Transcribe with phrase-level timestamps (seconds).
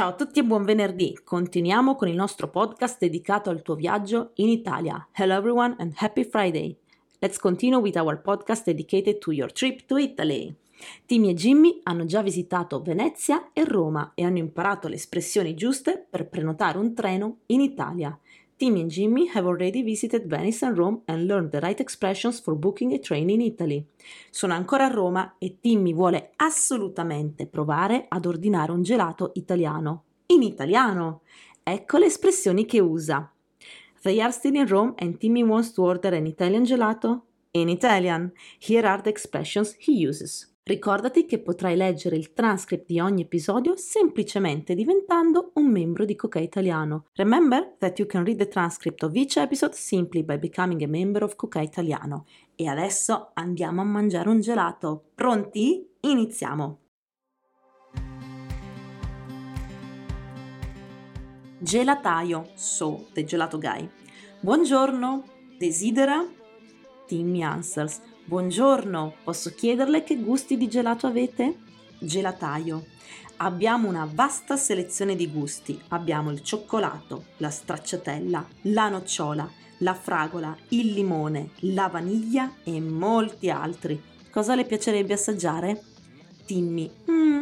[0.00, 1.20] Ciao a tutti e buon venerdì.
[1.22, 5.08] Continuiamo con il nostro podcast dedicato al tuo viaggio in Italia.
[5.12, 6.74] Hello everyone and happy Friday.
[7.18, 10.54] Let's continue with our podcast dedicated to your trip to Italy.
[11.04, 16.06] Timmy e Jimmy hanno già visitato Venezia e Roma e hanno imparato le espressioni giuste
[16.08, 18.18] per prenotare un treno in Italia.
[18.60, 22.54] Timmy and Jimmy have already visited Venice and Rome and learned the right expressions for
[22.54, 23.82] booking a train in Italy.
[24.28, 30.04] Sono ancora a Roma e Timmy vuole assolutamente provare ad ordinare un gelato italiano.
[30.26, 31.22] In italiano!
[31.62, 33.32] Ecco le espressioni che usa.
[34.02, 37.28] They are still in Rome and Timmy wants to order an Italian gelato?
[37.52, 38.30] In Italian.
[38.58, 40.49] Here are the expressions he uses.
[40.70, 46.38] Ricordati che potrai leggere il transcript di ogni episodio semplicemente diventando un membro di Coca
[46.38, 47.06] Italiano.
[47.14, 51.24] Remember that you can read the transcript of each episode simply by becoming a member
[51.24, 52.24] of Coca Italiano.
[52.54, 55.06] E adesso andiamo a mangiare un gelato.
[55.12, 55.88] Pronti?
[56.02, 56.78] Iniziamo!
[61.58, 63.90] Gelataio, so the gelato guy.
[64.38, 65.24] Buongiorno,
[65.58, 66.24] desidera?
[67.10, 68.00] Timmy answers.
[68.24, 71.56] Buongiorno, posso chiederle che gusti di gelato avete?
[71.98, 72.84] Gelataio.
[73.38, 75.76] Abbiamo una vasta selezione di gusti.
[75.88, 83.50] Abbiamo il cioccolato, la stracciatella, la nocciola, la fragola, il limone, la vaniglia e molti
[83.50, 84.00] altri.
[84.30, 85.82] Cosa le piacerebbe assaggiare?
[86.46, 86.88] Timmy.
[87.10, 87.39] Mm,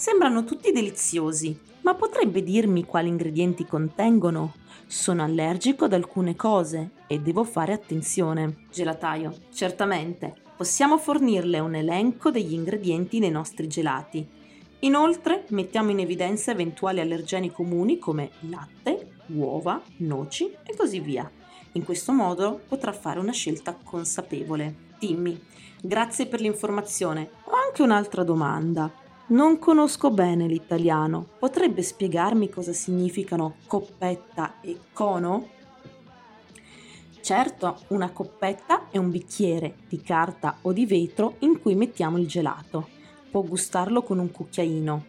[0.00, 4.54] sembrano tutti deliziosi, ma potrebbe dirmi quali ingredienti contengono?
[4.86, 8.64] Sono allergico ad alcune cose e devo fare attenzione.
[8.72, 14.26] Gelataio, certamente, possiamo fornirle un elenco degli ingredienti nei nostri gelati.
[14.78, 21.30] Inoltre mettiamo in evidenza eventuali allergeni comuni come latte, uova, noci e così via.
[21.72, 24.74] In questo modo potrà fare una scelta consapevole.
[24.98, 25.38] Dimmi,
[25.82, 27.28] grazie per l'informazione.
[27.44, 28.99] Ho anche un'altra domanda.
[29.30, 31.24] Non conosco bene l'italiano.
[31.38, 35.46] Potrebbe spiegarmi cosa significano coppetta e cono?
[37.20, 42.26] Certo, una coppetta è un bicchiere di carta o di vetro in cui mettiamo il
[42.26, 42.88] gelato.
[43.30, 45.04] Può gustarlo con un cucchiaino.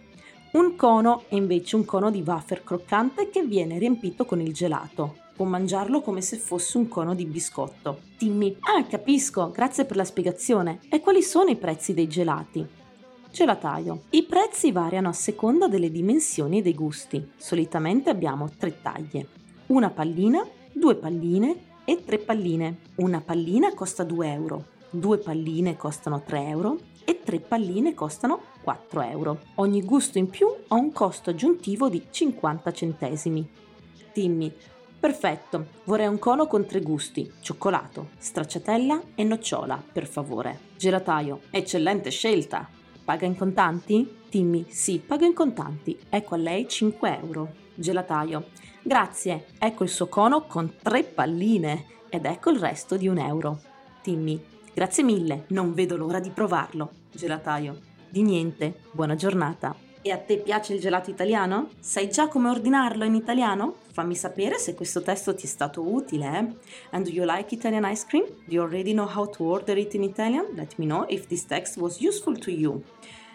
[0.51, 5.15] Un cono è invece un cono di wafer croccante che viene riempito con il gelato.
[5.35, 8.01] Può mangiarlo come se fosse un cono di biscotto.
[8.19, 10.77] Dimmi, ah capisco, grazie per la spiegazione.
[10.91, 12.80] E quali sono i prezzi dei gelati?
[13.31, 14.03] Gelataio.
[14.09, 17.31] I prezzi variano a seconda delle dimensioni e dei gusti.
[17.37, 19.25] Solitamente abbiamo tre taglie.
[19.67, 21.55] Una pallina, due palline
[21.85, 22.79] e tre palline.
[22.95, 29.01] Una pallina costa 2 euro, due palline costano 3 euro e tre palline costano 4
[29.03, 29.39] euro.
[29.55, 33.49] Ogni gusto in più ha un costo aggiuntivo di 50 centesimi.
[34.13, 34.53] Dimmi,
[34.99, 40.59] perfetto, vorrei un cono con tre gusti, cioccolato, stracciatella e nocciola, per favore.
[40.75, 42.79] Gelataio, eccellente scelta!
[43.03, 44.19] Paga in contanti?
[44.29, 45.97] Timmy, sì, pago in contanti.
[46.09, 47.53] Ecco a lei 5 euro.
[47.75, 48.47] Gelataio,
[48.81, 53.59] grazie, ecco il suo cono con tre palline ed ecco il resto di un euro.
[54.01, 54.41] Timmy,
[54.73, 56.91] grazie mille, non vedo l'ora di provarlo.
[57.11, 57.79] Gelataio,
[58.09, 59.75] di niente, buona giornata.
[60.03, 61.69] E a te piace il gelato italiano?
[61.79, 63.75] Sai già come ordinarlo in italiano?
[63.91, 66.25] Fammi sapere se questo testo ti è stato utile.
[66.25, 66.55] Eh?
[66.89, 68.25] And do you like Italian ice cream?
[68.25, 70.47] Do you already know how to order it in Italian?
[70.55, 72.81] Let me know if this text was useful to you.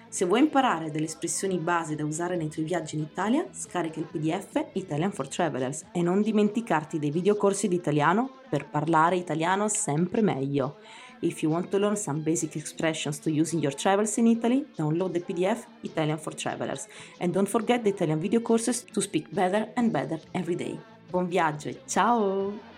[0.09, 4.07] Se vuoi imparare delle espressioni base da usare nei tuoi viaggi in Italia, scarica il
[4.07, 10.21] PDF Italian for Travelers e non dimenticarti dei videocorsi di italiano per parlare italiano sempre
[10.21, 10.79] meglio.
[11.23, 14.67] If you want to learn some basic expressions to use in your travels in Italy,
[14.79, 16.89] download the PDF Italian for Travelers
[17.21, 20.79] and don't forget the Italian video courses to speak better and better every day.
[21.11, 22.76] Buon viaggio ciao!